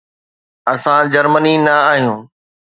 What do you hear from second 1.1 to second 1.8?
Germany نه